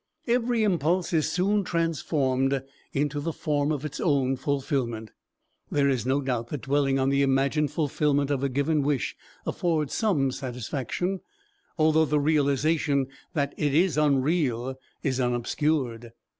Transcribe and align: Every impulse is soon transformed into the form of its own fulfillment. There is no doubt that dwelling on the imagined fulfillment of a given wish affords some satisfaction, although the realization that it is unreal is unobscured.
Every 0.25 0.63
impulse 0.63 1.13
is 1.13 1.31
soon 1.31 1.63
transformed 1.63 2.63
into 2.91 3.19
the 3.19 3.31
form 3.31 3.71
of 3.71 3.85
its 3.85 3.99
own 3.99 4.35
fulfillment. 4.35 5.11
There 5.69 5.89
is 5.89 6.07
no 6.07 6.21
doubt 6.21 6.47
that 6.47 6.63
dwelling 6.63 6.97
on 6.97 7.09
the 7.09 7.21
imagined 7.21 7.69
fulfillment 7.69 8.31
of 8.31 8.41
a 8.43 8.49
given 8.49 8.81
wish 8.81 9.15
affords 9.45 9.93
some 9.93 10.31
satisfaction, 10.31 11.19
although 11.77 12.05
the 12.05 12.19
realization 12.19 13.09
that 13.33 13.53
it 13.57 13.75
is 13.75 13.95
unreal 13.95 14.73
is 15.03 15.19
unobscured. 15.19 16.13